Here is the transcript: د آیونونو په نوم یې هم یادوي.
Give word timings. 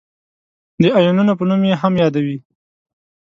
د 0.81 0.83
آیونونو 0.97 1.33
په 1.39 1.43
نوم 1.49 1.61
یې 1.69 1.75
هم 1.81 1.93
یادوي. 2.03 2.37